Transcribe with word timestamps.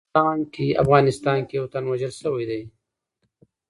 افغانستان 0.83 1.39
کې 1.47 1.53
یو 1.59 1.65
تن 1.73 1.83
وژل 1.87 2.13
شوی 2.21 2.45
دی 2.49 2.61